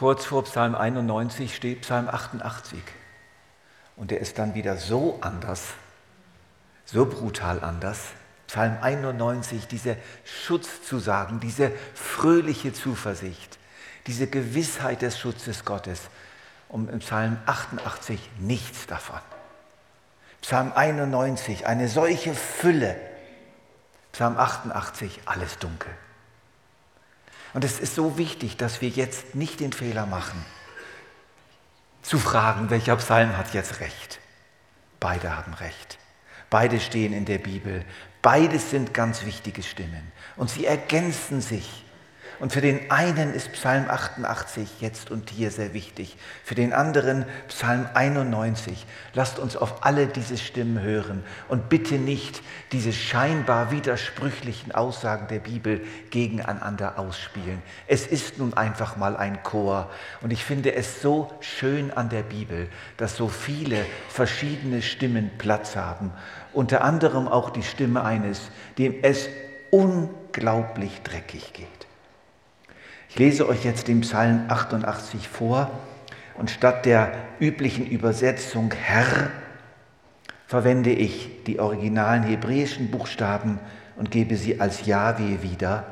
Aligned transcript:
Kurz 0.00 0.24
vor 0.24 0.44
Psalm 0.44 0.74
91 0.74 1.54
steht 1.54 1.82
Psalm 1.82 2.08
88. 2.08 2.80
Und 3.96 4.10
der 4.10 4.20
ist 4.20 4.38
dann 4.38 4.54
wieder 4.54 4.78
so 4.78 5.18
anders, 5.20 5.74
so 6.86 7.04
brutal 7.04 7.62
anders. 7.62 7.98
Psalm 8.46 8.78
91, 8.80 9.66
diese 9.66 9.98
Schutzzusagen, 10.24 11.38
diese 11.38 11.70
fröhliche 11.92 12.72
Zuversicht, 12.72 13.58
diese 14.06 14.26
Gewissheit 14.26 15.02
des 15.02 15.18
Schutzes 15.18 15.66
Gottes. 15.66 16.00
Und 16.70 16.88
im 16.88 17.00
Psalm 17.00 17.36
88 17.44 18.18
nichts 18.38 18.86
davon. 18.86 19.20
Psalm 20.40 20.72
91, 20.74 21.66
eine 21.66 21.88
solche 21.88 22.32
Fülle. 22.32 22.96
Psalm 24.12 24.38
88, 24.38 25.20
alles 25.26 25.58
dunkel. 25.58 25.92
Und 27.52 27.64
es 27.64 27.80
ist 27.80 27.94
so 27.94 28.16
wichtig, 28.16 28.56
dass 28.56 28.80
wir 28.80 28.88
jetzt 28.88 29.34
nicht 29.34 29.60
den 29.60 29.72
Fehler 29.72 30.06
machen, 30.06 30.44
zu 32.02 32.18
fragen, 32.18 32.70
welcher 32.70 32.96
Psalm 32.96 33.36
hat 33.36 33.52
jetzt 33.54 33.80
recht. 33.80 34.20
Beide 35.00 35.36
haben 35.36 35.54
recht. 35.54 35.98
Beide 36.48 36.80
stehen 36.80 37.12
in 37.12 37.24
der 37.24 37.38
Bibel. 37.38 37.84
Beides 38.22 38.70
sind 38.70 38.92
ganz 38.92 39.24
wichtige 39.24 39.62
Stimmen. 39.62 40.12
Und 40.36 40.50
sie 40.50 40.66
ergänzen 40.66 41.40
sich. 41.40 41.84
Und 42.40 42.54
für 42.54 42.62
den 42.62 42.90
einen 42.90 43.34
ist 43.34 43.52
Psalm 43.52 43.84
88 43.90 44.80
jetzt 44.80 45.10
und 45.10 45.28
hier 45.28 45.50
sehr 45.50 45.74
wichtig, 45.74 46.16
für 46.42 46.54
den 46.54 46.72
anderen 46.72 47.26
Psalm 47.48 47.86
91. 47.92 48.86
Lasst 49.12 49.38
uns 49.38 49.58
auf 49.58 49.84
alle 49.84 50.06
diese 50.06 50.38
Stimmen 50.38 50.80
hören 50.80 51.22
und 51.48 51.68
bitte 51.68 51.96
nicht 51.96 52.40
diese 52.72 52.94
scheinbar 52.94 53.70
widersprüchlichen 53.70 54.72
Aussagen 54.72 55.28
der 55.28 55.40
Bibel 55.40 55.82
gegeneinander 56.08 56.98
ausspielen. 56.98 57.60
Es 57.86 58.06
ist 58.06 58.38
nun 58.38 58.54
einfach 58.54 58.96
mal 58.96 59.18
ein 59.18 59.42
Chor 59.42 59.90
und 60.22 60.32
ich 60.32 60.42
finde 60.42 60.74
es 60.74 61.02
so 61.02 61.30
schön 61.40 61.90
an 61.90 62.08
der 62.08 62.22
Bibel, 62.22 62.70
dass 62.96 63.16
so 63.16 63.28
viele 63.28 63.84
verschiedene 64.08 64.80
Stimmen 64.80 65.30
Platz 65.36 65.76
haben, 65.76 66.10
unter 66.54 66.84
anderem 66.84 67.28
auch 67.28 67.50
die 67.50 67.62
Stimme 67.62 68.02
eines, 68.02 68.40
dem 68.78 68.94
es 69.02 69.28
unglaublich 69.70 71.02
dreckig 71.02 71.52
geht. 71.52 71.89
Ich 73.10 73.18
lese 73.18 73.48
euch 73.48 73.64
jetzt 73.64 73.88
den 73.88 74.02
Psalm 74.02 74.44
88 74.46 75.28
vor 75.28 75.68
und 76.38 76.48
statt 76.48 76.86
der 76.86 77.12
üblichen 77.40 77.84
Übersetzung 77.84 78.72
Herr 78.72 79.30
verwende 80.46 80.90
ich 80.90 81.42
die 81.44 81.58
originalen 81.58 82.22
hebräischen 82.22 82.92
Buchstaben 82.92 83.58
und 83.96 84.12
gebe 84.12 84.36
sie 84.36 84.60
als 84.60 84.86
Yahweh 84.86 85.42
wieder. 85.42 85.86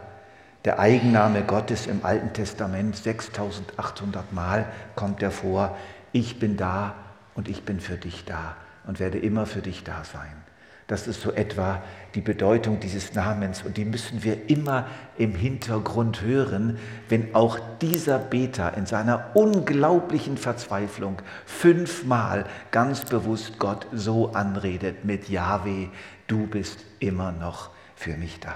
Der 0.65 0.79
Eigenname 0.79 1.43
Gottes 1.43 1.89
im 1.89 2.05
Alten 2.05 2.33
Testament 2.35 2.95
6800 2.95 4.33
Mal 4.33 4.67
kommt 4.95 5.21
er 5.21 5.33
vor. 5.33 5.77
Ich 6.13 6.39
bin 6.39 6.57
da 6.57 6.95
und 7.35 7.49
ich 7.49 7.65
bin 7.65 7.81
für 7.81 7.97
dich 7.97 8.27
da 8.27 8.55
und 8.87 9.01
werde 9.01 9.19
immer 9.19 9.45
für 9.45 9.61
dich 9.61 9.83
da 9.83 10.05
sein. 10.05 10.48
Das 10.89 11.07
ist 11.07 11.21
so 11.21 11.33
etwa 11.33 11.83
die 12.15 12.23
Bedeutung 12.23 12.81
dieses 12.81 13.13
Namens 13.13 13.63
und 13.63 13.77
die 13.77 13.85
müssen 13.85 14.25
wir 14.25 14.49
immer 14.49 14.87
im 15.19 15.35
Hintergrund 15.35 16.23
hören, 16.23 16.79
wenn 17.11 17.35
auch 17.35 17.59
dieser 17.83 18.19
Beter 18.19 18.75
in 18.75 18.87
seiner 18.87 19.37
unglaublichen 19.37 20.39
Verzweiflung 20.39 21.21
fünfmal 21.45 22.47
ganz 22.71 23.05
bewusst 23.05 23.59
Gott 23.59 23.87
so 23.93 24.33
anredet 24.33 25.05
mit 25.05 25.29
Yahweh, 25.29 25.89
du 26.27 26.47
bist 26.47 26.83
immer 27.01 27.33
noch 27.33 27.69
für 27.95 28.17
mich 28.17 28.41
da. 28.41 28.55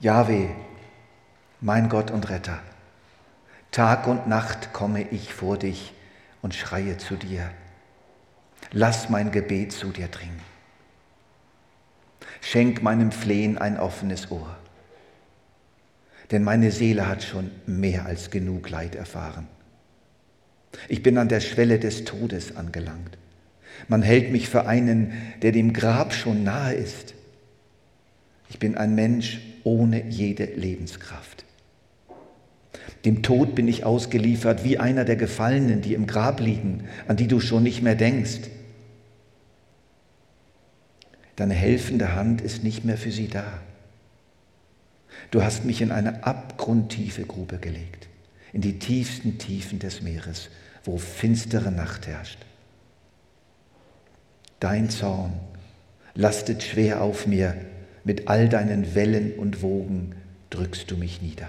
Yahweh, 0.00 0.48
mein 1.60 1.90
Gott 1.90 2.10
und 2.10 2.30
Retter, 2.30 2.60
Tag 3.72 4.06
und 4.06 4.26
Nacht 4.26 4.72
komme 4.72 5.02
ich 5.02 5.34
vor 5.34 5.58
dich 5.58 5.92
und 6.40 6.54
schreie 6.54 6.96
zu 6.96 7.16
dir 7.16 7.50
Lass 8.72 9.08
mein 9.08 9.30
Gebet 9.30 9.72
zu 9.72 9.88
dir 9.88 10.08
dringen. 10.08 10.40
Schenk 12.40 12.82
meinem 12.82 13.12
Flehen 13.12 13.58
ein 13.58 13.78
offenes 13.78 14.30
Ohr. 14.30 14.56
Denn 16.30 16.44
meine 16.44 16.70
Seele 16.70 17.08
hat 17.08 17.22
schon 17.22 17.50
mehr 17.66 18.04
als 18.04 18.30
genug 18.30 18.68
Leid 18.68 18.94
erfahren. 18.94 19.46
Ich 20.88 21.02
bin 21.02 21.16
an 21.16 21.28
der 21.28 21.40
Schwelle 21.40 21.78
des 21.78 22.04
Todes 22.04 22.56
angelangt. 22.56 23.16
Man 23.88 24.02
hält 24.02 24.32
mich 24.32 24.48
für 24.48 24.66
einen, 24.66 25.12
der 25.40 25.52
dem 25.52 25.72
Grab 25.72 26.12
schon 26.12 26.44
nahe 26.44 26.74
ist. 26.74 27.14
Ich 28.50 28.58
bin 28.58 28.76
ein 28.76 28.94
Mensch 28.94 29.40
ohne 29.64 30.04
jede 30.08 30.44
Lebenskraft. 30.44 31.44
Dem 33.04 33.22
Tod 33.22 33.54
bin 33.54 33.68
ich 33.68 33.84
ausgeliefert 33.84 34.64
wie 34.64 34.78
einer 34.78 35.04
der 35.04 35.16
Gefallenen, 35.16 35.80
die 35.80 35.94
im 35.94 36.06
Grab 36.06 36.40
liegen, 36.40 36.84
an 37.06 37.16
die 37.16 37.28
du 37.28 37.40
schon 37.40 37.62
nicht 37.62 37.82
mehr 37.82 37.94
denkst. 37.94 38.50
Deine 41.38 41.54
helfende 41.54 42.16
Hand 42.16 42.40
ist 42.40 42.64
nicht 42.64 42.84
mehr 42.84 42.98
für 42.98 43.12
sie 43.12 43.28
da. 43.28 43.44
Du 45.30 45.44
hast 45.44 45.64
mich 45.64 45.80
in 45.80 45.92
eine 45.92 46.24
abgrundtiefe 46.26 47.22
Grube 47.22 47.58
gelegt, 47.58 48.08
in 48.52 48.60
die 48.60 48.80
tiefsten 48.80 49.38
Tiefen 49.38 49.78
des 49.78 50.02
Meeres, 50.02 50.48
wo 50.82 50.98
finstere 50.98 51.70
Nacht 51.70 52.08
herrscht. 52.08 52.40
Dein 54.58 54.90
Zorn 54.90 55.32
lastet 56.16 56.64
schwer 56.64 57.02
auf 57.02 57.28
mir, 57.28 57.54
mit 58.02 58.26
all 58.26 58.48
deinen 58.48 58.96
Wellen 58.96 59.34
und 59.34 59.62
Wogen 59.62 60.16
drückst 60.50 60.90
du 60.90 60.96
mich 60.96 61.22
nieder. 61.22 61.48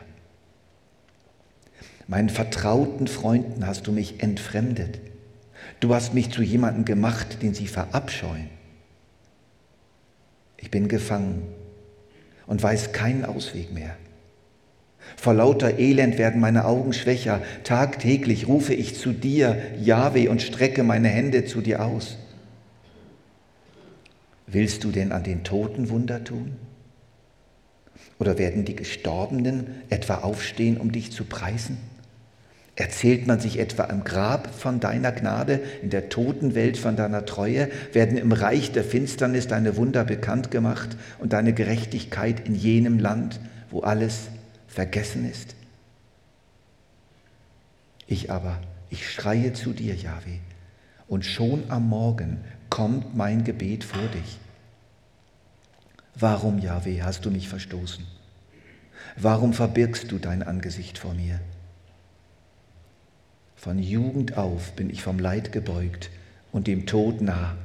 Meinen 2.06 2.30
vertrauten 2.30 3.08
Freunden 3.08 3.66
hast 3.66 3.88
du 3.88 3.92
mich 3.92 4.22
entfremdet. 4.22 5.00
Du 5.80 5.96
hast 5.96 6.14
mich 6.14 6.30
zu 6.30 6.44
jemandem 6.44 6.86
gemacht, 6.86 7.42
den 7.42 7.56
sie 7.56 7.66
verabscheuen. 7.66 8.59
Ich 10.62 10.72
bin 10.72 10.88
gefangen 10.88 11.44
und 12.48 12.62
weiß 12.62 12.92
keinen 12.92 13.26
Ausweg 13.26 13.72
mehr. 13.72 13.96
Vor 15.16 15.34
lauter 15.34 15.80
Elend 15.80 16.18
werden 16.18 16.40
meine 16.40 16.66
Augen 16.66 16.94
schwächer. 16.94 17.42
Tagtäglich 17.64 18.48
rufe 18.48 18.74
ich 18.74 18.96
zu 18.96 19.12
dir, 19.12 19.58
Jahwe, 19.82 20.30
und 20.30 20.42
strecke 20.42 20.84
meine 20.84 21.08
Hände 21.08 21.46
zu 21.46 21.62
dir 21.62 21.84
aus. 21.84 22.18
Willst 24.48 24.84
du 24.84 24.92
denn 24.92 25.12
an 25.12 25.24
den 25.24 25.44
Toten 25.44 25.90
Wunder 25.90 26.24
tun? 26.24 26.56
Oder 28.18 28.38
werden 28.38 28.66
die 28.66 28.76
Gestorbenen 28.76 29.68
etwa 29.90 30.16
aufstehen, 30.16 30.78
um 30.78 30.92
dich 30.92 31.12
zu 31.12 31.24
preisen? 31.24 31.78
Erzählt 32.80 33.28
man 33.28 33.42
sich 33.42 33.60
etwa 33.60 33.84
im 33.84 34.06
Grab 34.06 34.56
von 34.56 34.80
deiner 34.80 35.12
Gnade, 35.12 35.60
in 35.82 35.90
der 35.90 36.08
Totenwelt 36.08 36.78
von 36.78 36.96
deiner 36.96 37.26
Treue? 37.26 37.70
Werden 37.92 38.18
im 38.18 38.32
Reich 38.32 38.72
der 38.72 38.86
Finsternis 38.86 39.48
deine 39.48 39.76
Wunder 39.76 40.06
bekannt 40.06 40.50
gemacht 40.50 40.96
und 41.18 41.34
deine 41.34 41.52
Gerechtigkeit 41.52 42.48
in 42.48 42.56
jenem 42.56 42.98
Land, 42.98 43.42
wo 43.70 43.82
alles 43.82 44.30
vergessen 44.70 45.30
ist? 45.30 45.56
Ich 48.08 48.32
aber, 48.32 48.62
ich 48.90 49.12
schreie 49.12 49.52
zu 49.52 49.74
dir, 49.74 49.96
Yahweh, 49.96 50.40
und 51.10 51.26
schon 51.26 51.64
am 51.68 51.90
Morgen 51.90 52.38
kommt 52.70 53.14
mein 53.14 53.44
Gebet 53.44 53.84
vor 53.84 54.08
dich. 54.08 54.40
Warum, 56.16 56.60
Yahweh, 56.60 57.02
hast 57.02 57.26
du 57.26 57.30
mich 57.30 57.50
verstoßen? 57.50 58.06
Warum 59.18 59.52
verbirgst 59.52 60.10
du 60.14 60.18
dein 60.18 60.44
Angesicht 60.44 60.98
vor 60.98 61.14
mir? 61.14 61.42
Von 63.60 63.78
Jugend 63.78 64.38
auf 64.38 64.72
bin 64.78 64.90
ich 64.90 65.04
vom 65.04 65.20
Leid 65.20 65.52
gebeugt 65.52 66.12
und 66.54 66.68
dem 66.68 66.86
Tod 66.86 67.20
nah. 67.20 67.58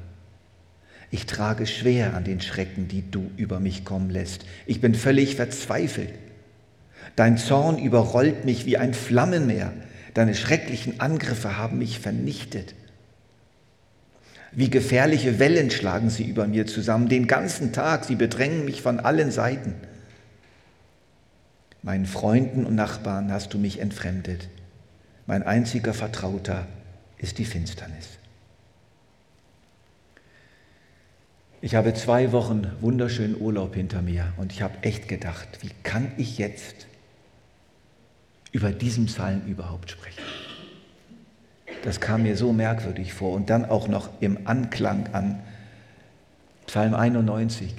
Ich 1.12 1.26
trage 1.26 1.68
schwer 1.68 2.14
an 2.14 2.24
den 2.24 2.40
Schrecken, 2.40 2.88
die 2.88 3.08
du 3.08 3.30
über 3.36 3.60
mich 3.60 3.84
kommen 3.84 4.10
lässt. 4.10 4.44
Ich 4.66 4.80
bin 4.80 4.96
völlig 4.96 5.36
verzweifelt. 5.36 6.12
Dein 7.14 7.38
Zorn 7.38 7.78
überrollt 7.78 8.44
mich 8.44 8.66
wie 8.66 8.76
ein 8.76 8.92
Flammenmeer. 8.92 9.72
Deine 10.14 10.34
schrecklichen 10.34 10.98
Angriffe 10.98 11.58
haben 11.58 11.78
mich 11.78 12.00
vernichtet. 12.00 12.74
Wie 14.50 14.70
gefährliche 14.70 15.38
Wellen 15.38 15.70
schlagen 15.70 16.10
sie 16.10 16.24
über 16.24 16.48
mir 16.48 16.66
zusammen. 16.66 17.08
Den 17.08 17.28
ganzen 17.28 17.72
Tag, 17.72 18.04
sie 18.04 18.16
bedrängen 18.16 18.64
mich 18.64 18.82
von 18.82 18.98
allen 18.98 19.30
Seiten. 19.30 19.74
Meinen 21.82 22.06
Freunden 22.06 22.66
und 22.66 22.74
Nachbarn 22.74 23.30
hast 23.30 23.54
du 23.54 23.58
mich 23.58 23.78
entfremdet. 23.78 24.48
Mein 25.26 25.42
einziger 25.42 25.94
Vertrauter 25.94 26.66
ist 27.16 27.38
die 27.38 27.46
Finsternis. 27.46 28.18
Ich 31.62 31.74
habe 31.74 31.94
zwei 31.94 32.32
Wochen 32.32 32.70
wunderschönen 32.82 33.40
Urlaub 33.40 33.74
hinter 33.74 34.02
mir 34.02 34.34
und 34.36 34.52
ich 34.52 34.60
habe 34.60 34.74
echt 34.82 35.08
gedacht, 35.08 35.48
wie 35.62 35.70
kann 35.82 36.12
ich 36.18 36.36
jetzt 36.36 36.86
über 38.52 38.70
diesen 38.70 39.06
Psalm 39.06 39.46
überhaupt 39.46 39.90
sprechen? 39.90 40.22
Das 41.82 42.00
kam 42.00 42.24
mir 42.24 42.36
so 42.36 42.52
merkwürdig 42.52 43.14
vor 43.14 43.32
und 43.32 43.48
dann 43.48 43.64
auch 43.64 43.88
noch 43.88 44.10
im 44.20 44.46
Anklang 44.46 45.08
an 45.14 45.40
Psalm 46.66 46.94
91. 46.94 47.74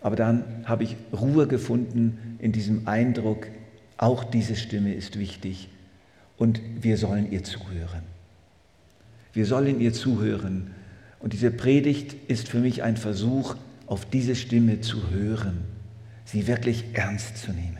Aber 0.00 0.14
dann 0.14 0.64
habe 0.66 0.84
ich 0.84 0.96
Ruhe 1.12 1.48
gefunden 1.48 2.38
in 2.38 2.52
diesem 2.52 2.86
Eindruck, 2.86 3.48
Auch 3.96 4.22
diese 4.22 4.54
Stimme 4.54 4.94
ist 4.94 5.18
wichtig 5.18 5.68
und 6.38 6.60
wir 6.80 6.96
sollen 6.96 7.30
ihr 7.30 7.44
zuhören. 7.44 8.02
Wir 9.32 9.44
sollen 9.44 9.80
ihr 9.80 9.92
zuhören. 9.92 10.70
Und 11.20 11.32
diese 11.32 11.50
Predigt 11.50 12.14
ist 12.28 12.48
für 12.48 12.60
mich 12.60 12.82
ein 12.82 12.96
Versuch, 12.96 13.56
auf 13.86 14.04
diese 14.06 14.36
Stimme 14.36 14.80
zu 14.80 15.10
hören, 15.10 15.64
sie 16.24 16.46
wirklich 16.46 16.84
ernst 16.92 17.38
zu 17.38 17.52
nehmen. 17.52 17.78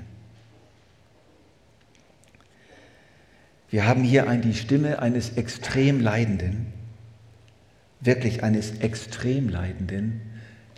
Wir 3.70 3.86
haben 3.86 4.02
hier 4.02 4.24
die 4.36 4.54
Stimme 4.54 5.00
eines 5.00 5.36
extrem 5.36 6.00
Leidenden, 6.00 6.66
wirklich 8.00 8.42
eines 8.42 8.78
extrem 8.78 9.50
Leidenden, 9.50 10.22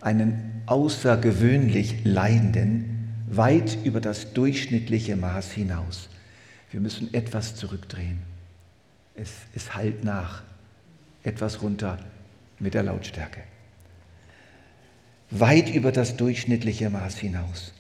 einen 0.01 0.63
außergewöhnlich 0.67 2.05
Leidenden, 2.05 3.13
weit 3.29 3.79
über 3.85 4.01
das 4.01 4.33
durchschnittliche 4.33 5.15
Maß 5.15 5.53
hinaus. 5.53 6.09
Wir 6.71 6.81
müssen 6.81 7.13
etwas 7.13 7.57
zurückdrehen. 7.57 8.21
Es, 9.15 9.31
es 9.55 9.75
halt 9.75 10.05
nach. 10.05 10.43
Etwas 11.23 11.61
runter 11.63 11.99
mit 12.59 12.75
der 12.75 12.83
Lautstärke. 12.83 13.43
Weit 15.31 15.69
über 15.69 15.93
das 15.93 16.17
durchschnittliche 16.17 16.89
Maß 16.91 17.19
hinaus. 17.19 17.73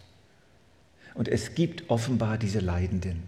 Und 1.14 1.28
es 1.28 1.54
gibt 1.54 1.90
offenbar 1.90 2.38
diese 2.38 2.60
Leidenden. 2.60 3.22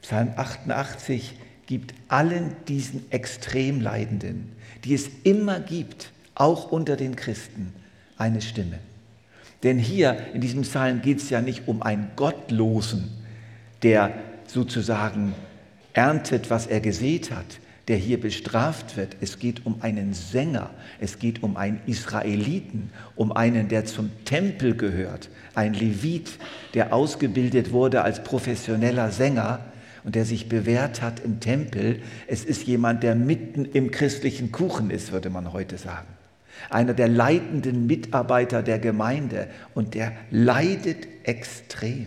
Psalm 0.00 0.32
88 0.36 1.34
gibt 1.66 1.94
allen 2.08 2.56
diesen 2.66 3.10
Extremleidenden, 3.12 4.50
die 4.84 4.94
es 4.94 5.08
immer 5.22 5.60
gibt, 5.60 6.10
auch 6.34 6.72
unter 6.72 6.96
den 6.96 7.14
Christen, 7.14 7.72
eine 8.18 8.40
Stimme. 8.40 8.78
Denn 9.62 9.78
hier 9.78 10.34
in 10.34 10.40
diesem 10.40 10.62
Psalm 10.62 11.02
geht 11.02 11.18
es 11.18 11.30
ja 11.30 11.40
nicht 11.40 11.68
um 11.68 11.82
einen 11.82 12.10
Gottlosen, 12.16 13.10
der 13.82 14.12
sozusagen 14.52 15.34
erntet, 15.92 16.50
was 16.50 16.66
er 16.66 16.80
gesät 16.80 17.30
hat, 17.30 17.60
der 17.88 17.96
hier 17.96 18.20
bestraft 18.20 18.96
wird. 18.96 19.16
Es 19.20 19.38
geht 19.38 19.66
um 19.66 19.82
einen 19.82 20.14
Sänger, 20.14 20.70
es 21.00 21.18
geht 21.18 21.42
um 21.42 21.56
einen 21.56 21.80
Israeliten, 21.86 22.90
um 23.16 23.32
einen, 23.32 23.68
der 23.68 23.84
zum 23.84 24.10
Tempel 24.24 24.76
gehört, 24.76 25.30
ein 25.54 25.74
Levit, 25.74 26.38
der 26.74 26.92
ausgebildet 26.92 27.72
wurde 27.72 28.02
als 28.02 28.22
professioneller 28.22 29.10
Sänger 29.10 29.60
und 30.04 30.14
der 30.14 30.24
sich 30.24 30.48
bewährt 30.48 31.02
hat 31.02 31.20
im 31.20 31.40
Tempel. 31.40 32.00
Es 32.26 32.44
ist 32.44 32.64
jemand, 32.64 33.02
der 33.02 33.14
mitten 33.14 33.64
im 33.64 33.90
christlichen 33.90 34.52
Kuchen 34.52 34.90
ist, 34.90 35.12
würde 35.12 35.30
man 35.30 35.52
heute 35.52 35.78
sagen. 35.78 36.08
Einer 36.70 36.94
der 36.94 37.08
leitenden 37.08 37.86
Mitarbeiter 37.86 38.62
der 38.62 38.78
Gemeinde 38.78 39.48
und 39.74 39.94
der 39.94 40.12
leidet 40.30 41.08
extrem. 41.24 42.06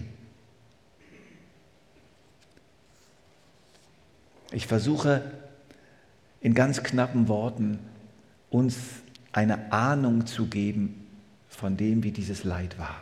Ich 4.56 4.68
versuche 4.68 5.22
in 6.40 6.54
ganz 6.54 6.82
knappen 6.82 7.28
Worten 7.28 7.78
uns 8.50 8.78
eine 9.34 9.74
Ahnung 9.74 10.28
zu 10.28 10.46
geben 10.46 11.06
von 11.50 11.76
dem, 11.76 12.04
wie 12.04 12.12
dieses 12.12 12.46
Leid 12.46 12.80
war. 12.80 13.02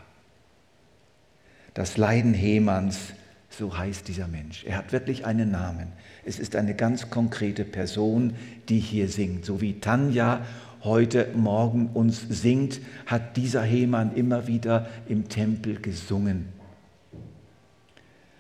Das 1.75 1.95
Leiden 1.95 2.33
Hemanns, 2.33 3.13
so 3.51 3.77
heißt 3.77 4.07
dieser 4.07 4.27
Mensch. 4.27 4.63
Er 4.63 4.77
hat 4.77 4.93
wirklich 4.93 5.27
einen 5.27 5.51
Namen. 5.51 5.89
Es 6.25 6.39
ist 6.39 6.55
eine 6.55 6.73
ganz 6.73 7.11
konkrete 7.11 7.65
Person, 7.65 8.33
die 8.67 8.79
hier 8.79 9.07
singt. 9.07 9.45
So 9.45 9.61
wie 9.61 9.79
Tanja 9.79 10.43
heute 10.83 11.27
Morgen 11.35 11.91
uns 11.93 12.25
singt, 12.29 12.81
hat 13.05 13.37
dieser 13.37 13.61
Hemann 13.61 14.15
immer 14.15 14.47
wieder 14.47 14.87
im 15.07 15.29
Tempel 15.29 15.79
gesungen. 15.79 16.47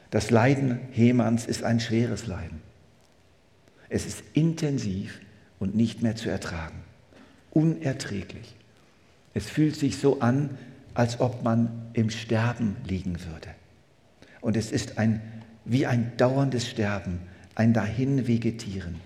Das 0.09 0.31
Leiden 0.31 0.79
Hemanns 0.91 1.45
ist 1.45 1.63
ein 1.63 1.79
schweres 1.79 2.25
Leiden. 2.25 2.72
Es 3.93 4.07
ist 4.07 4.23
intensiv 4.33 5.19
und 5.59 5.75
nicht 5.75 6.01
mehr 6.01 6.15
zu 6.15 6.27
ertragen. 6.27 6.81
Unerträglich. 7.51 8.55
Es 9.35 9.47
fühlt 9.47 9.75
sich 9.75 9.97
so 9.97 10.19
an, 10.19 10.57
als 10.95 11.19
ob 11.19 11.43
man 11.43 11.91
im 11.93 12.09
Sterben 12.09 12.75
liegen 12.87 13.23
würde. 13.23 13.49
Und 14.41 14.57
es 14.57 14.71
ist 14.71 14.97
ein, 14.97 15.21
wie 15.63 15.85
ein 15.85 16.11
dauerndes 16.17 16.67
Sterben, 16.67 17.19
ein 17.53 17.73
Dahinvegetieren. 17.73 18.99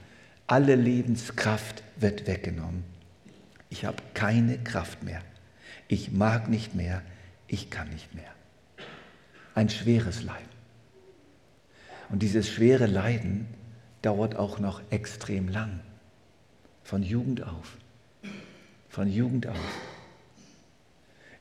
Alle 0.48 0.76
Lebenskraft 0.76 1.84
wird 1.98 2.26
weggenommen. 2.26 2.86
Ich 3.70 3.84
habe 3.84 4.02
keine 4.14 4.58
Kraft 4.58 5.04
mehr. 5.04 5.20
Ich 5.90 6.14
mag 6.14 6.48
nicht 6.48 6.76
mehr. 6.76 7.02
Ich 7.50 7.70
kann 7.70 7.90
nicht 7.90 8.16
mehr. 8.16 8.32
Ein 9.54 9.68
schweres 9.68 10.24
Leiden. 10.24 10.48
Und 12.08 12.24
dieses 12.24 12.50
schwere 12.50 12.86
Leiden 12.86 13.48
dauert 14.08 14.38
auch 14.38 14.58
noch 14.60 14.80
extrem 14.90 15.50
lang. 15.50 15.82
Von 16.86 17.04
Jugend 17.04 17.44
auf. 17.44 17.76
Von 18.88 19.12
Jugend 19.12 19.48
auf. 19.48 19.58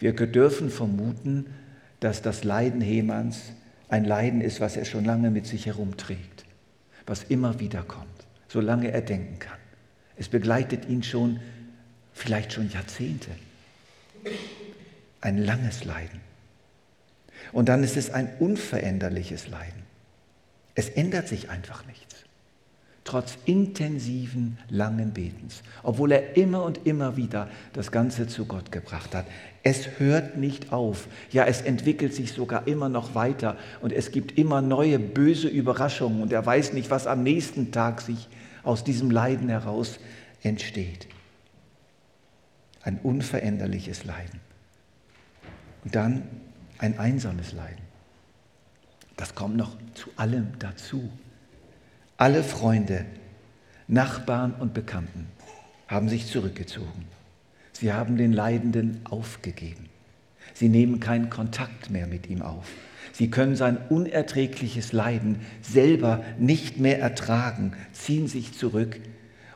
Wir 0.00 0.12
dürfen 0.14 0.68
vermuten, 0.68 1.46
dass 2.00 2.22
das 2.22 2.42
Leiden 2.42 2.80
Hemanns 2.80 3.52
ein 3.88 4.04
Leiden 4.04 4.40
ist, 4.40 4.60
was 4.60 4.76
er 4.76 4.84
schon 4.84 5.04
lange 5.04 5.30
mit 5.30 5.46
sich 5.46 5.66
herumträgt, 5.66 6.44
was 7.06 7.22
immer 7.22 7.60
wieder 7.60 7.84
kommt, 7.84 8.26
solange 8.48 8.90
er 8.90 9.02
denken 9.02 9.38
kann. 9.38 9.60
Es 10.16 10.28
begleitet 10.28 10.88
ihn 10.88 11.04
schon, 11.04 11.38
vielleicht 12.14 12.52
schon 12.52 12.68
Jahrzehnte. 12.68 13.30
Ein 15.20 15.38
langes 15.38 15.84
Leiden. 15.84 16.20
Und 17.52 17.68
dann 17.68 17.84
ist 17.84 17.96
es 17.96 18.10
ein 18.10 18.28
unveränderliches 18.40 19.46
Leiden. 19.46 19.84
Es 20.74 20.88
ändert 20.88 21.28
sich 21.28 21.48
einfach 21.48 21.86
nichts 21.86 22.25
trotz 23.06 23.38
intensiven, 23.46 24.58
langen 24.68 25.12
Betens, 25.12 25.62
obwohl 25.82 26.12
er 26.12 26.36
immer 26.36 26.64
und 26.64 26.86
immer 26.86 27.16
wieder 27.16 27.48
das 27.72 27.90
Ganze 27.90 28.26
zu 28.26 28.44
Gott 28.44 28.70
gebracht 28.70 29.14
hat. 29.14 29.26
Es 29.62 29.98
hört 29.98 30.36
nicht 30.36 30.72
auf, 30.72 31.08
ja, 31.30 31.44
es 31.44 31.62
entwickelt 31.62 32.12
sich 32.12 32.32
sogar 32.32 32.66
immer 32.66 32.88
noch 32.88 33.14
weiter 33.14 33.56
und 33.80 33.92
es 33.92 34.10
gibt 34.10 34.36
immer 34.36 34.60
neue 34.60 34.98
böse 34.98 35.48
Überraschungen 35.48 36.20
und 36.20 36.32
er 36.32 36.44
weiß 36.44 36.72
nicht, 36.72 36.90
was 36.90 37.06
am 37.06 37.22
nächsten 37.22 37.72
Tag 37.72 38.00
sich 38.00 38.28
aus 38.62 38.84
diesem 38.84 39.10
Leiden 39.10 39.48
heraus 39.48 39.98
entsteht. 40.42 41.06
Ein 42.82 42.98
unveränderliches 43.02 44.04
Leiden. 44.04 44.40
Und 45.84 45.94
dann 45.94 46.22
ein 46.78 46.98
einsames 46.98 47.52
Leiden. 47.52 47.84
Das 49.16 49.34
kommt 49.34 49.56
noch 49.56 49.76
zu 49.94 50.10
allem 50.16 50.48
dazu. 50.58 51.08
Alle 52.18 52.42
Freunde, 52.42 53.04
Nachbarn 53.88 54.54
und 54.58 54.72
Bekannten 54.72 55.26
haben 55.86 56.08
sich 56.08 56.26
zurückgezogen. 56.26 57.04
Sie 57.72 57.92
haben 57.92 58.16
den 58.16 58.32
Leidenden 58.32 59.00
aufgegeben. 59.04 59.90
Sie 60.54 60.70
nehmen 60.70 60.98
keinen 60.98 61.28
Kontakt 61.28 61.90
mehr 61.90 62.06
mit 62.06 62.30
ihm 62.30 62.40
auf. 62.40 62.68
Sie 63.12 63.28
können 63.28 63.54
sein 63.54 63.76
unerträgliches 63.90 64.94
Leiden 64.94 65.40
selber 65.60 66.24
nicht 66.38 66.80
mehr 66.80 67.00
ertragen, 67.00 67.74
ziehen 67.92 68.28
sich 68.28 68.54
zurück. 68.56 68.98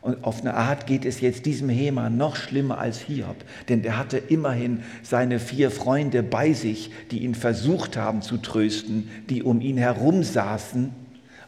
Und 0.03 0.23
auf 0.25 0.43
eine 0.43 0.53
Art 0.53 0.87
geht 0.87 1.07
es 1.07 1.23
jetzt 1.23 1.47
diesem 1.47 1.71
Heman 1.71 2.19
noch 2.19 2.37
schlimmer 2.37 2.77
als 2.77 3.01
Hiob, 3.01 3.37
denn 3.71 3.83
er 3.85 3.97
hatte 3.97 4.19
immerhin 4.19 4.83
seine 5.03 5.39
vier 5.39 5.71
Freunde 5.71 6.23
bei 6.23 6.53
sich, 6.53 6.91
die 7.11 7.21
ihn 7.21 7.35
versucht 7.35 7.97
haben 7.97 8.21
zu 8.21 8.37
trösten, 8.37 9.09
die 9.31 9.43
um 9.43 9.63
ihn 9.63 9.79
herum 9.79 10.23
saßen 10.23 10.93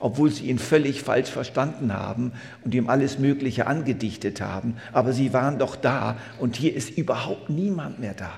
obwohl 0.03 0.33
sie 0.33 0.49
ihn 0.49 0.59
völlig 0.59 1.03
falsch 1.03 1.31
verstanden 1.31 1.95
haben 1.95 2.33
und 2.65 2.75
ihm 2.75 2.89
alles 2.89 3.21
Mögliche 3.21 3.69
angedichtet 3.69 4.41
haben. 4.41 4.77
Aber 4.93 5.13
sie 5.13 5.33
waren 5.33 5.61
doch 5.61 5.77
da 5.77 6.17
und 6.41 6.57
hier 6.57 6.75
ist 6.75 6.91
überhaupt 6.91 7.51
niemand 7.51 8.01
mehr 8.01 8.15
da. 8.15 8.33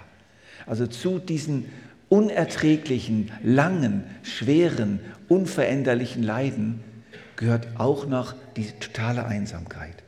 Also 0.67 0.87
zu 0.87 1.19
diesen 1.19 1.65
unerträglichen, 2.11 3.33
langen, 3.43 4.05
schweren, 4.23 5.01
unveränderlichen 5.29 6.23
Leiden 6.23 6.85
gehört 7.37 7.67
auch 7.79 8.07
noch 8.07 8.35
die 8.57 8.71
totale 8.79 9.25
Einsamkeit. 9.25 10.03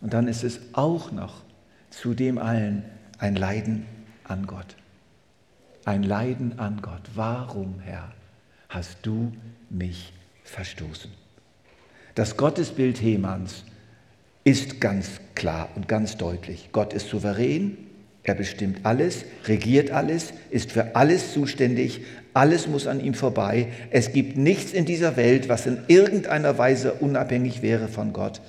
Und 0.00 0.12
dann 0.12 0.26
ist 0.26 0.42
es 0.42 0.58
auch 0.72 1.12
noch 1.12 1.42
zu 1.90 2.14
dem 2.14 2.38
allen 2.38 2.82
ein 3.18 3.36
Leiden 3.36 3.86
an 4.24 4.48
Gott. 4.48 4.74
Ein 5.84 6.02
Leiden 6.02 6.58
an 6.58 6.82
Gott. 6.82 7.02
Warum, 7.14 7.78
Herr, 7.78 8.12
hast 8.68 8.98
du 9.02 9.32
mich 9.70 10.12
verstoßen. 10.46 11.10
Das 12.14 12.36
Gottesbild 12.36 13.00
Hemanns 13.02 13.64
ist 14.44 14.80
ganz 14.80 15.20
klar 15.34 15.68
und 15.74 15.88
ganz 15.88 16.16
deutlich. 16.16 16.70
Gott 16.72 16.92
ist 16.94 17.08
souverän, 17.08 17.76
er 18.22 18.34
bestimmt 18.34 18.80
alles, 18.84 19.24
regiert 19.44 19.90
alles, 19.90 20.32
ist 20.50 20.72
für 20.72 20.96
alles 20.96 21.32
zuständig, 21.32 22.00
alles 22.34 22.66
muss 22.66 22.86
an 22.86 23.00
ihm 23.00 23.14
vorbei. 23.14 23.68
Es 23.90 24.12
gibt 24.12 24.36
nichts 24.36 24.72
in 24.72 24.84
dieser 24.84 25.16
Welt, 25.16 25.48
was 25.48 25.66
in 25.66 25.78
irgendeiner 25.88 26.58
Weise 26.58 26.94
unabhängig 26.94 27.62
wäre 27.62 27.88
von 27.88 28.12
Gott. 28.12 28.40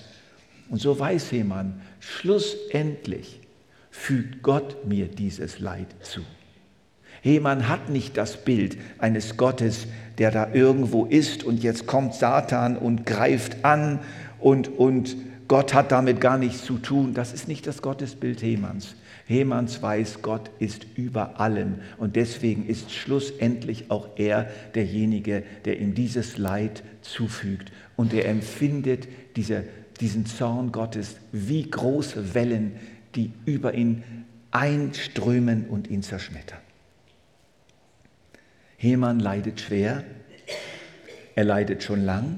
Und 0.70 0.82
so 0.82 0.98
weiß 0.98 1.32
Hemann, 1.32 1.82
schlussendlich 2.00 3.40
fügt 3.92 4.42
Gott 4.44 4.86
mir 4.86 5.08
dieses 5.08 5.60
Leid 5.60 5.88
zu. 6.02 6.22
Heman 7.28 7.68
hat 7.68 7.90
nicht 7.90 8.16
das 8.16 8.44
Bild 8.44 8.78
eines 9.00 9.36
Gottes, 9.36 9.88
der 10.18 10.32
da 10.32 10.54
irgendwo 10.54 11.06
ist 11.06 11.44
und 11.44 11.62
jetzt 11.62 11.86
kommt 11.86 12.14
Satan 12.14 12.78
und 12.78 13.06
greift 13.06 13.66
an 13.66 14.00
und, 14.40 14.70
und 14.70 15.16
Gott 15.48 15.74
hat 15.74 15.92
damit 15.92 16.22
gar 16.22 16.38
nichts 16.38 16.64
zu 16.64 16.78
tun. 16.78 17.14
Das 17.14 17.34
ist 17.34 17.48
nicht 17.48 17.68
das 17.68 17.82
Gottesbild 17.82 18.42
Hemans. 18.42 18.96
Hemans 19.26 19.82
weiß, 19.82 20.22
Gott 20.22 20.50
ist 20.60 20.86
über 20.96 21.40
allem 21.40 21.76
und 21.98 22.16
deswegen 22.16 22.66
ist 22.66 22.94
schlussendlich 22.94 23.92
auch 23.92 24.08
er 24.16 24.50
derjenige, 24.74 25.44
der 25.66 25.80
ihm 25.82 25.94
dieses 25.94 26.38
Leid 26.38 26.82
zufügt 27.02 27.74
und 27.98 28.14
er 28.14 28.28
empfindet 28.30 29.08
diese, 29.36 29.66
diesen 30.00 30.26
Zorn 30.26 30.72
Gottes 30.72 31.18
wie 31.34 31.70
große 31.70 32.34
Wellen, 32.34 32.72
die 33.16 33.34
über 33.46 33.74
ihn 33.74 34.04
einströmen 34.52 35.66
und 35.68 35.90
ihn 35.90 36.04
zerschmettern. 36.04 36.60
Heman 38.78 39.20
leidet 39.20 39.60
schwer, 39.60 40.04
er 41.36 41.44
leidet 41.44 41.84
schon 41.84 42.06
lang, 42.06 42.38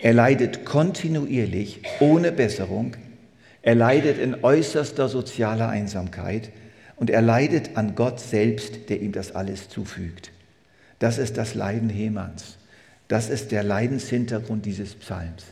er 0.00 0.14
leidet 0.14 0.64
kontinuierlich 0.64 1.82
ohne 2.00 2.32
Besserung, 2.32 2.96
er 3.60 3.74
leidet 3.74 4.18
in 4.18 4.42
äußerster 4.42 5.08
sozialer 5.08 5.68
Einsamkeit 5.68 6.50
und 6.96 7.10
er 7.10 7.20
leidet 7.20 7.76
an 7.76 7.94
Gott 7.94 8.20
selbst, 8.20 8.88
der 8.88 9.02
ihm 9.02 9.12
das 9.12 9.34
alles 9.34 9.68
zufügt. 9.68 10.32
Das 10.98 11.18
ist 11.18 11.36
das 11.36 11.54
Leiden 11.54 11.90
Hemans. 11.90 12.56
Das 13.08 13.28
ist 13.28 13.52
der 13.52 13.62
Leidenshintergrund 13.62 14.64
dieses 14.64 14.94
Psalms. 14.94 15.44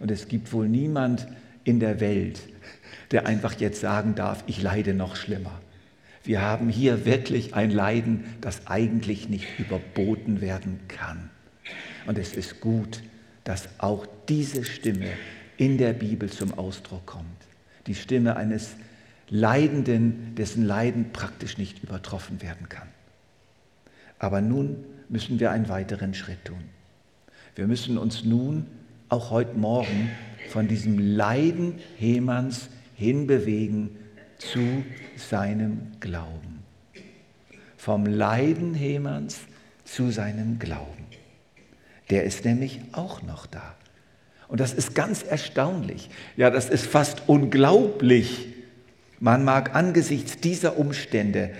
Und 0.00 0.10
es 0.10 0.26
gibt 0.26 0.52
wohl 0.52 0.68
niemand 0.68 1.28
in 1.62 1.78
der 1.78 2.00
Welt, 2.00 2.40
der 3.12 3.26
einfach 3.26 3.52
jetzt 3.60 3.80
sagen 3.80 4.16
darf, 4.16 4.42
ich 4.48 4.60
leide 4.60 4.94
noch 4.94 5.14
schlimmer. 5.14 5.60
Wir 6.26 6.42
haben 6.42 6.68
hier 6.68 7.06
wirklich 7.06 7.54
ein 7.54 7.70
Leiden, 7.70 8.24
das 8.40 8.66
eigentlich 8.66 9.28
nicht 9.28 9.46
überboten 9.60 10.40
werden 10.40 10.80
kann. 10.88 11.30
Und 12.06 12.18
es 12.18 12.34
ist 12.34 12.60
gut, 12.60 13.02
dass 13.44 13.68
auch 13.78 14.06
diese 14.28 14.64
Stimme 14.64 15.08
in 15.56 15.78
der 15.78 15.92
Bibel 15.92 16.28
zum 16.28 16.52
Ausdruck 16.58 17.06
kommt. 17.06 17.26
Die 17.86 17.94
Stimme 17.94 18.36
eines 18.36 18.74
Leidenden, 19.28 20.34
dessen 20.34 20.64
Leiden 20.64 21.12
praktisch 21.12 21.58
nicht 21.58 21.82
übertroffen 21.84 22.42
werden 22.42 22.68
kann. 22.68 22.88
Aber 24.18 24.40
nun 24.40 24.84
müssen 25.08 25.38
wir 25.38 25.52
einen 25.52 25.68
weiteren 25.68 26.12
Schritt 26.12 26.44
tun. 26.44 26.64
Wir 27.54 27.68
müssen 27.68 27.98
uns 27.98 28.24
nun 28.24 28.66
auch 29.08 29.30
heute 29.30 29.56
Morgen 29.56 30.10
von 30.48 30.66
diesem 30.66 30.98
Leiden 30.98 31.76
Hemans 31.98 32.68
hinbewegen 32.96 33.90
zu 34.38 34.84
seinem 35.16 35.92
Glauben. 36.00 36.62
Vom 37.76 38.06
Leiden 38.06 38.74
Hemans 38.74 39.40
zu 39.84 40.10
seinem 40.10 40.58
Glauben. 40.58 41.06
Der 42.10 42.24
ist 42.24 42.44
nämlich 42.44 42.80
auch 42.92 43.22
noch 43.22 43.46
da. 43.46 43.74
Und 44.48 44.60
das 44.60 44.72
ist 44.72 44.94
ganz 44.94 45.22
erstaunlich. 45.22 46.08
Ja, 46.36 46.50
das 46.50 46.68
ist 46.68 46.86
fast 46.86 47.22
unglaublich. 47.28 48.48
Man 49.18 49.44
mag 49.44 49.74
angesichts 49.74 50.40
dieser 50.40 50.78
Umstände 50.78 51.50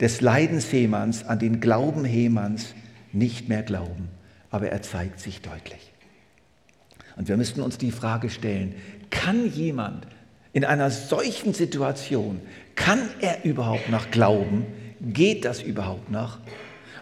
des 0.00 0.20
Leidens 0.20 0.70
Hemans 0.72 1.24
an 1.24 1.38
den 1.38 1.60
Glauben 1.60 2.04
Hemans 2.04 2.74
nicht 3.12 3.48
mehr 3.48 3.62
glauben, 3.62 4.08
aber 4.50 4.68
er 4.70 4.82
zeigt 4.82 5.20
sich 5.20 5.40
deutlich. 5.40 5.92
Und 7.16 7.28
wir 7.28 7.36
müssten 7.36 7.60
uns 7.60 7.78
die 7.78 7.92
Frage 7.92 8.28
stellen, 8.28 8.74
kann 9.10 9.50
jemand 9.50 10.06
in 10.54 10.64
einer 10.64 10.90
solchen 10.90 11.52
Situation, 11.52 12.40
kann 12.76 13.00
er 13.20 13.44
überhaupt 13.44 13.90
noch 13.90 14.10
glauben? 14.10 14.64
Geht 15.00 15.44
das 15.44 15.60
überhaupt 15.60 16.10
noch? 16.10 16.38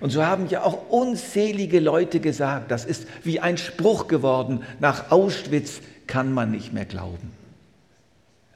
Und 0.01 0.11
so 0.11 0.27
haben 0.27 0.49
ja 0.49 0.65
auch 0.65 0.91
unzählige 0.91 1.79
Leute 1.79 2.19
gesagt, 2.19 2.73
das 2.73 2.85
ist 2.85 3.07
wie 3.23 3.39
ein 3.39 3.57
Spruch 3.57 4.09
geworden, 4.09 4.65
nach 4.81 5.13
Auschwitz 5.13 5.81
kann 6.09 6.33
man 6.33 6.51
nicht 6.51 6.73
mehr 6.73 6.87
glauben. 6.87 7.31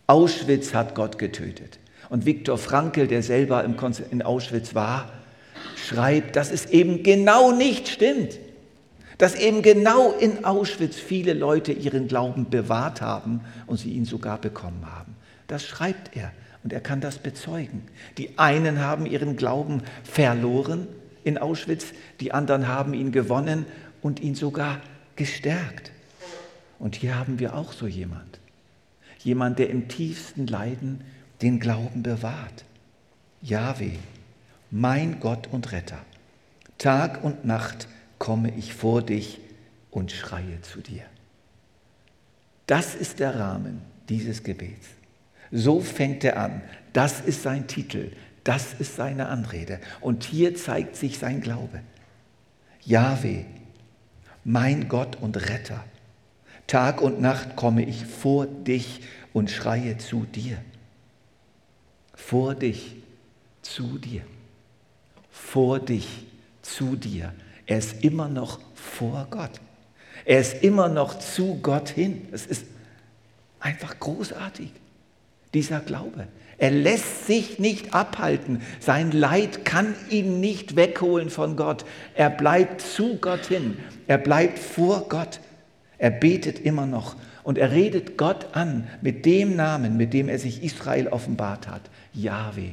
Auschwitz 0.08 0.74
hat 0.74 0.94
Gott 0.94 1.18
getötet. 1.18 1.78
Und 2.08 2.24
Viktor 2.24 2.58
Frankl, 2.58 3.06
der 3.06 3.22
selber 3.22 3.64
in 3.64 4.22
Auschwitz 4.22 4.74
war, 4.74 5.10
schreibt, 5.76 6.36
dass 6.36 6.50
es 6.50 6.66
eben 6.66 7.02
genau 7.02 7.52
nicht 7.52 7.88
stimmt. 7.88 8.38
Dass 9.18 9.34
eben 9.34 9.62
genau 9.62 10.12
in 10.12 10.44
Auschwitz 10.44 10.96
viele 10.96 11.32
Leute 11.32 11.72
ihren 11.72 12.08
Glauben 12.08 12.50
bewahrt 12.50 13.00
haben 13.00 13.40
und 13.66 13.78
sie 13.78 13.92
ihn 13.92 14.04
sogar 14.04 14.38
bekommen 14.38 14.84
haben. 14.84 15.16
Das 15.46 15.64
schreibt 15.64 16.16
er 16.16 16.32
und 16.62 16.72
er 16.72 16.80
kann 16.80 17.00
das 17.00 17.18
bezeugen. 17.18 17.82
Die 18.18 18.38
einen 18.38 18.80
haben 18.80 19.06
ihren 19.06 19.36
Glauben 19.36 19.82
verloren 20.02 20.88
in 21.24 21.38
Auschwitz, 21.38 21.86
die 22.20 22.32
anderen 22.32 22.68
haben 22.68 22.94
ihn 22.94 23.12
gewonnen 23.12 23.66
und 24.02 24.20
ihn 24.20 24.34
sogar 24.34 24.80
gestärkt. 25.16 25.92
Und 26.78 26.96
hier 26.96 27.18
haben 27.18 27.38
wir 27.38 27.54
auch 27.54 27.72
so 27.72 27.86
jemand. 27.86 28.38
Jemand, 29.22 29.58
der 29.58 29.70
im 29.70 29.88
tiefsten 29.88 30.46
Leiden 30.46 31.02
den 31.42 31.58
Glauben 31.58 32.02
bewahrt. 32.02 32.64
Jahwe, 33.42 33.92
mein 34.70 35.20
Gott 35.20 35.48
und 35.50 35.72
Retter. 35.72 35.98
Tag 36.78 37.24
und 37.24 37.44
Nacht 37.44 37.88
komme 38.18 38.52
ich 38.56 38.74
vor 38.74 39.02
dich 39.02 39.40
und 39.90 40.12
schreie 40.12 40.60
zu 40.62 40.80
dir. 40.80 41.04
Das 42.66 42.94
ist 42.94 43.20
der 43.20 43.38
Rahmen 43.38 43.82
dieses 44.08 44.42
Gebets. 44.42 44.88
So 45.52 45.80
fängt 45.80 46.24
er 46.24 46.38
an. 46.38 46.62
Das 46.92 47.20
ist 47.20 47.42
sein 47.42 47.66
Titel. 47.66 48.12
Das 48.44 48.74
ist 48.74 48.96
seine 48.96 49.28
Anrede. 49.28 49.80
Und 50.00 50.24
hier 50.24 50.54
zeigt 50.54 50.96
sich 50.96 51.18
sein 51.18 51.40
Glaube. 51.40 51.80
Jahwe, 52.84 53.44
mein 54.44 54.88
Gott 54.88 55.16
und 55.16 55.36
Retter. 55.36 55.84
Tag 56.66 57.00
und 57.00 57.20
Nacht 57.20 57.56
komme 57.56 57.84
ich 57.84 58.06
vor 58.06 58.46
dich 58.46 59.00
und 59.32 59.50
schreie 59.50 59.98
zu 59.98 60.24
dir. 60.24 60.58
Vor 62.14 62.54
dich, 62.54 62.96
zu 63.62 63.98
dir. 63.98 64.22
Vor 65.30 65.78
dich, 65.78 66.26
zu 66.62 66.96
dir. 66.96 67.32
Er 67.66 67.78
ist 67.78 68.04
immer 68.04 68.28
noch 68.28 68.60
vor 68.74 69.26
Gott. 69.30 69.50
Er 70.24 70.40
ist 70.40 70.62
immer 70.62 70.88
noch 70.88 71.18
zu 71.18 71.58
Gott 71.62 71.88
hin. 71.88 72.28
Es 72.32 72.46
ist 72.46 72.64
einfach 73.60 73.98
großartig, 73.98 74.70
dieser 75.52 75.80
Glaube. 75.80 76.28
Er 76.58 76.70
lässt 76.70 77.26
sich 77.26 77.58
nicht 77.58 77.92
abhalten. 77.92 78.62
Sein 78.80 79.12
Leid 79.12 79.64
kann 79.64 79.94
ihn 80.08 80.40
nicht 80.40 80.74
wegholen 80.76 81.28
von 81.28 81.56
Gott. 81.56 81.84
Er 82.14 82.30
bleibt 82.30 82.80
zu 82.80 83.16
Gott 83.16 83.46
hin. 83.46 83.76
Er 84.06 84.18
bleibt 84.18 84.58
vor 84.58 85.08
Gott. 85.08 85.40
Er 85.98 86.10
betet 86.10 86.60
immer 86.60 86.86
noch 86.86 87.16
und 87.42 87.58
er 87.58 87.72
redet 87.72 88.16
Gott 88.16 88.48
an 88.52 88.88
mit 89.02 89.24
dem 89.24 89.56
Namen, 89.56 89.96
mit 89.96 90.12
dem 90.12 90.28
er 90.28 90.38
sich 90.38 90.62
Israel 90.62 91.08
offenbart 91.08 91.68
hat. 91.68 91.82
Yahweh. 92.12 92.70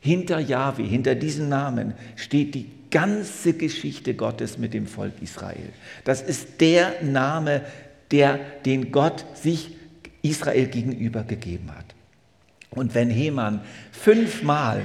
Hinter 0.00 0.38
Yahweh, 0.38 0.86
hinter 0.86 1.14
diesem 1.14 1.48
Namen 1.48 1.94
steht 2.16 2.54
die 2.54 2.70
ganze 2.90 3.52
Geschichte 3.52 4.14
Gottes 4.14 4.58
mit 4.58 4.74
dem 4.74 4.86
Volk 4.86 5.14
Israel. 5.20 5.70
Das 6.04 6.22
ist 6.22 6.60
der 6.60 7.02
Name, 7.02 7.62
der, 8.10 8.38
den 8.64 8.92
Gott 8.92 9.24
sich 9.34 9.76
Israel 10.22 10.66
gegenüber 10.66 11.24
gegeben 11.24 11.70
hat. 11.76 11.94
Und 12.70 12.94
wenn 12.94 13.10
Heman 13.10 13.60
fünfmal 13.92 14.84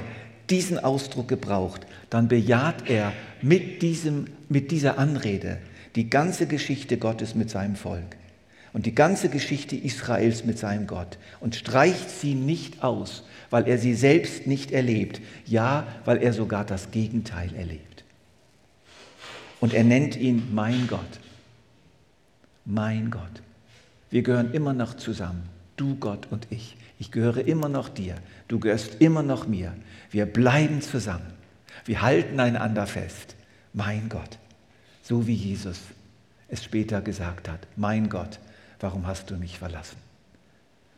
diesen 0.50 0.78
Ausdruck 0.78 1.28
gebraucht, 1.28 1.86
dann 2.10 2.28
bejaht 2.28 2.88
er 2.88 3.12
mit, 3.42 3.82
diesem, 3.82 4.26
mit 4.48 4.70
dieser 4.70 4.98
Anrede 4.98 5.58
die 5.96 6.10
ganze 6.10 6.46
Geschichte 6.46 6.96
Gottes 6.96 7.34
mit 7.34 7.50
seinem 7.50 7.76
Volk 7.76 8.16
und 8.72 8.86
die 8.86 8.94
ganze 8.94 9.28
Geschichte 9.28 9.76
Israels 9.76 10.44
mit 10.44 10.58
seinem 10.58 10.86
Gott 10.86 11.18
und 11.40 11.54
streicht 11.54 12.10
sie 12.10 12.34
nicht 12.34 12.82
aus, 12.82 13.22
weil 13.50 13.68
er 13.68 13.78
sie 13.78 13.94
selbst 13.94 14.46
nicht 14.46 14.72
erlebt, 14.72 15.20
ja, 15.46 15.86
weil 16.04 16.22
er 16.22 16.32
sogar 16.32 16.64
das 16.64 16.90
Gegenteil 16.90 17.54
erlebt. 17.54 17.93
Und 19.60 19.74
er 19.74 19.84
nennt 19.84 20.16
ihn 20.16 20.54
mein 20.54 20.86
Gott. 20.86 21.00
Mein 22.64 23.10
Gott. 23.10 23.42
Wir 24.10 24.22
gehören 24.22 24.52
immer 24.52 24.72
noch 24.72 24.94
zusammen, 24.94 25.48
du 25.76 25.96
Gott 25.96 26.28
und 26.30 26.46
ich. 26.50 26.76
Ich 26.98 27.10
gehöre 27.10 27.46
immer 27.46 27.68
noch 27.68 27.88
dir, 27.88 28.16
du 28.48 28.60
gehörst 28.60 29.00
immer 29.00 29.22
noch 29.22 29.46
mir. 29.46 29.74
Wir 30.10 30.26
bleiben 30.26 30.80
zusammen. 30.80 31.32
Wir 31.84 32.02
halten 32.02 32.38
einander 32.38 32.86
fest. 32.86 33.34
Mein 33.72 34.08
Gott. 34.08 34.38
So 35.02 35.26
wie 35.26 35.34
Jesus 35.34 35.80
es 36.48 36.62
später 36.62 37.00
gesagt 37.00 37.48
hat. 37.48 37.66
Mein 37.76 38.08
Gott, 38.08 38.38
warum 38.80 39.06
hast 39.06 39.30
du 39.30 39.36
mich 39.36 39.58
verlassen? 39.58 39.96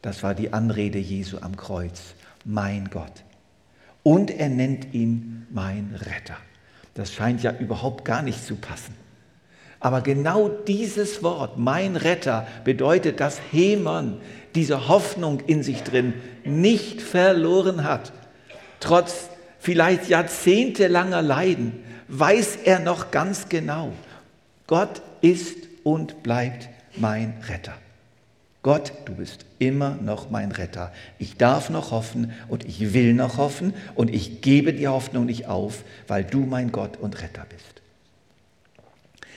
Das 0.02 0.22
war 0.22 0.34
die 0.34 0.52
Anrede 0.52 0.98
Jesu 0.98 1.38
am 1.40 1.56
Kreuz. 1.56 2.14
Mein 2.44 2.90
Gott. 2.90 3.24
Und 4.02 4.30
er 4.30 4.50
nennt 4.50 4.94
ihn 4.94 5.46
mein 5.50 5.94
Retter. 5.94 6.36
Das 6.96 7.12
scheint 7.12 7.42
ja 7.42 7.52
überhaupt 7.52 8.04
gar 8.04 8.22
nicht 8.22 8.44
zu 8.44 8.56
passen. 8.56 8.94
Aber 9.78 10.00
genau 10.00 10.48
dieses 10.48 11.22
Wort, 11.22 11.58
mein 11.58 11.96
Retter, 11.96 12.46
bedeutet, 12.64 13.20
dass 13.20 13.38
Heman 13.52 14.20
diese 14.54 14.88
Hoffnung 14.88 15.40
in 15.46 15.62
sich 15.62 15.82
drin 15.82 16.14
nicht 16.44 17.02
verloren 17.02 17.84
hat. 17.84 18.12
Trotz 18.80 19.28
vielleicht 19.58 20.08
jahrzehntelanger 20.08 21.20
Leiden, 21.20 21.84
weiß 22.08 22.56
er 22.64 22.78
noch 22.78 23.10
ganz 23.10 23.48
genau, 23.48 23.92
Gott 24.66 25.02
ist 25.20 25.58
und 25.84 26.22
bleibt 26.22 26.68
mein 26.96 27.34
Retter. 27.48 27.74
Gott, 28.66 28.92
du 29.04 29.14
bist 29.14 29.46
immer 29.60 29.94
noch 29.94 30.28
mein 30.28 30.50
Retter. 30.50 30.92
Ich 31.20 31.36
darf 31.36 31.70
noch 31.70 31.92
hoffen 31.92 32.32
und 32.48 32.64
ich 32.64 32.92
will 32.94 33.14
noch 33.14 33.38
hoffen 33.38 33.72
und 33.94 34.12
ich 34.12 34.40
gebe 34.40 34.72
die 34.72 34.88
Hoffnung 34.88 35.26
nicht 35.26 35.46
auf, 35.46 35.84
weil 36.08 36.24
du 36.24 36.40
mein 36.40 36.72
Gott 36.72 36.96
und 36.96 37.22
Retter 37.22 37.46
bist. 37.48 37.80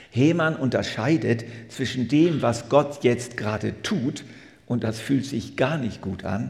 Hemann 0.10 0.56
unterscheidet 0.56 1.46
zwischen 1.70 2.08
dem, 2.08 2.42
was 2.42 2.70
Gott 2.70 3.04
jetzt 3.04 3.38
gerade 3.38 3.80
tut, 3.84 4.24
und 4.66 4.84
das 4.84 5.00
fühlt 5.00 5.28
sich 5.28 5.56
gar 5.56 5.78
nicht 5.78 6.02
gut 6.02 6.26
an, 6.26 6.50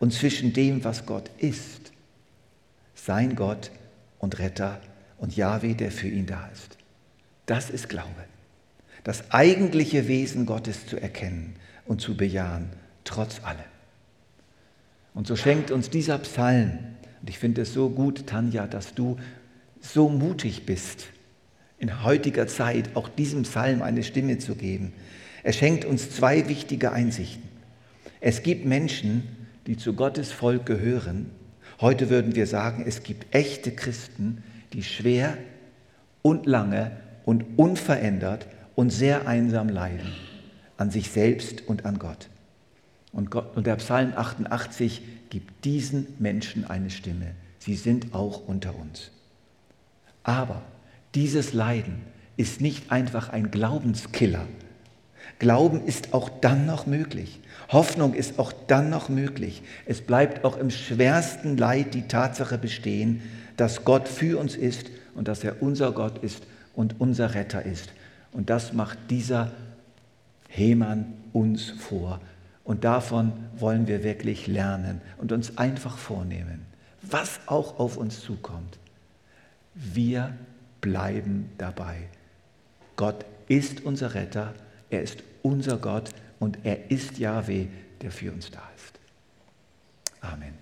und 0.00 0.12
zwischen 0.12 0.52
dem, 0.52 0.82
was 0.82 1.06
Gott 1.06 1.30
ist. 1.38 1.92
Sein 2.96 3.36
Gott 3.36 3.70
und 4.18 4.40
Retter 4.40 4.80
und 5.18 5.36
Jahwe, 5.36 5.76
der 5.76 5.92
für 5.92 6.08
ihn 6.08 6.26
da 6.26 6.48
ist. 6.52 6.76
Das 7.46 7.70
ist 7.70 7.88
Glaube. 7.88 8.24
Das 9.04 9.30
eigentliche 9.30 10.08
Wesen 10.08 10.44
Gottes 10.44 10.88
zu 10.88 11.00
erkennen 11.00 11.54
und 11.90 12.00
zu 12.00 12.16
bejahen, 12.16 12.68
trotz 13.02 13.42
allem. 13.42 13.58
Und 15.12 15.26
so 15.26 15.34
schenkt 15.34 15.72
uns 15.72 15.90
dieser 15.90 16.18
Psalm, 16.18 16.78
und 17.20 17.28
ich 17.28 17.40
finde 17.40 17.62
es 17.62 17.74
so 17.74 17.90
gut, 17.90 18.28
Tanja, 18.28 18.68
dass 18.68 18.94
du 18.94 19.16
so 19.80 20.08
mutig 20.08 20.66
bist, 20.66 21.08
in 21.80 22.04
heutiger 22.04 22.46
Zeit 22.46 22.90
auch 22.94 23.08
diesem 23.08 23.42
Psalm 23.42 23.82
eine 23.82 24.04
Stimme 24.04 24.38
zu 24.38 24.54
geben. 24.54 24.92
Er 25.42 25.52
schenkt 25.52 25.84
uns 25.84 26.12
zwei 26.12 26.48
wichtige 26.48 26.92
Einsichten. 26.92 27.48
Es 28.20 28.44
gibt 28.44 28.66
Menschen, 28.66 29.24
die 29.66 29.76
zu 29.76 29.94
Gottes 29.94 30.30
Volk 30.30 30.66
gehören. 30.66 31.32
Heute 31.80 32.08
würden 32.08 32.36
wir 32.36 32.46
sagen, 32.46 32.84
es 32.86 33.02
gibt 33.02 33.34
echte 33.34 33.72
Christen, 33.72 34.44
die 34.74 34.84
schwer 34.84 35.36
und 36.22 36.46
lange 36.46 36.92
und 37.24 37.58
unverändert 37.58 38.46
und 38.76 38.90
sehr 38.90 39.26
einsam 39.26 39.68
leiden 39.68 40.29
an 40.80 40.90
sich 40.90 41.10
selbst 41.10 41.68
und 41.68 41.84
an 41.84 41.98
Gott. 41.98 42.28
Und, 43.12 43.30
Gott, 43.30 43.54
und 43.54 43.66
der 43.66 43.76
Psalm 43.76 44.14
88 44.16 45.02
gibt 45.28 45.66
diesen 45.66 46.06
Menschen 46.18 46.64
eine 46.64 46.88
Stimme. 46.88 47.32
Sie 47.58 47.74
sind 47.74 48.14
auch 48.14 48.48
unter 48.48 48.74
uns. 48.74 49.10
Aber 50.22 50.62
dieses 51.14 51.52
Leiden 51.52 52.00
ist 52.38 52.62
nicht 52.62 52.90
einfach 52.90 53.28
ein 53.28 53.50
Glaubenskiller. 53.50 54.46
Glauben 55.38 55.84
ist 55.84 56.14
auch 56.14 56.30
dann 56.40 56.64
noch 56.64 56.86
möglich. 56.86 57.40
Hoffnung 57.68 58.14
ist 58.14 58.38
auch 58.38 58.52
dann 58.66 58.88
noch 58.88 59.10
möglich. 59.10 59.62
Es 59.84 60.00
bleibt 60.00 60.44
auch 60.46 60.56
im 60.56 60.70
schwersten 60.70 61.58
Leid 61.58 61.92
die 61.92 62.08
Tatsache 62.08 62.56
bestehen, 62.56 63.20
dass 63.58 63.84
Gott 63.84 64.08
für 64.08 64.38
uns 64.38 64.56
ist 64.56 64.90
und 65.14 65.28
dass 65.28 65.44
er 65.44 65.62
unser 65.62 65.92
Gott 65.92 66.18
ist 66.24 66.44
und 66.74 67.00
unser 67.00 67.34
Retter 67.34 67.66
ist. 67.66 67.90
Und 68.32 68.48
das 68.48 68.72
macht 68.72 68.98
dieser 69.10 69.52
Hemann 70.50 71.14
uns 71.32 71.70
vor. 71.70 72.20
Und 72.64 72.84
davon 72.84 73.32
wollen 73.56 73.86
wir 73.86 74.04
wirklich 74.04 74.46
lernen 74.46 75.00
und 75.16 75.32
uns 75.32 75.56
einfach 75.58 75.96
vornehmen, 75.96 76.66
was 77.02 77.40
auch 77.46 77.78
auf 77.78 77.96
uns 77.96 78.20
zukommt. 78.20 78.78
Wir 79.74 80.36
bleiben 80.80 81.50
dabei. 81.56 82.08
Gott 82.96 83.24
ist 83.48 83.82
unser 83.82 84.14
Retter, 84.14 84.54
er 84.90 85.02
ist 85.02 85.22
unser 85.42 85.78
Gott 85.78 86.10
und 86.38 86.58
er 86.64 86.90
ist 86.90 87.18
Yahweh, 87.18 87.66
der 88.02 88.10
für 88.10 88.32
uns 88.32 88.50
da 88.50 88.62
ist. 88.76 88.98
Amen. 90.20 90.59